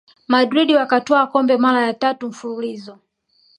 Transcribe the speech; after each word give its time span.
madrid 0.27 0.69
wakatwaa 0.77 1.27
kombe 1.27 1.57
mara 1.57 1.81
ya 1.81 1.93
tatu 1.93 2.27
mfululizo 2.27 2.97